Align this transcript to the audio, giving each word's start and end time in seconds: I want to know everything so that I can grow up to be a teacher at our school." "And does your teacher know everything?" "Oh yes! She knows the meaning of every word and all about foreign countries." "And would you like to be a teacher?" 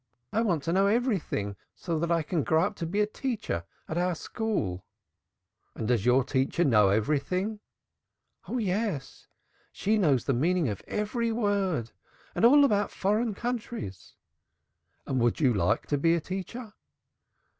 I 0.33 0.41
want 0.41 0.63
to 0.63 0.73
know 0.73 0.87
everything 0.87 1.55
so 1.75 1.99
that 1.99 2.11
I 2.11 2.23
can 2.23 2.41
grow 2.43 2.63
up 2.63 2.75
to 2.77 2.87
be 2.87 3.01
a 3.01 3.05
teacher 3.05 3.65
at 3.87 3.99
our 3.99 4.15
school." 4.15 4.83
"And 5.75 5.87
does 5.87 6.07
your 6.07 6.23
teacher 6.23 6.63
know 6.65 6.89
everything?" 6.89 7.59
"Oh 8.47 8.57
yes! 8.57 9.27
She 9.71 9.99
knows 9.99 10.25
the 10.25 10.33
meaning 10.33 10.69
of 10.69 10.81
every 10.87 11.31
word 11.31 11.91
and 12.33 12.43
all 12.43 12.65
about 12.65 12.89
foreign 12.89 13.35
countries." 13.35 14.15
"And 15.05 15.19
would 15.21 15.39
you 15.39 15.53
like 15.53 15.85
to 15.89 15.99
be 15.99 16.15
a 16.15 16.19
teacher?" 16.19 16.73